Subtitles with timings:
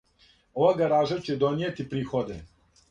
[0.61, 2.41] Ова гаража ће донијети приходе.